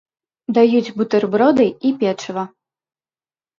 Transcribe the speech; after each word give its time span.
Даюць 0.57 0.93
бутэрброды 0.97 1.69
і 1.89 1.93
печыва. 2.01 2.49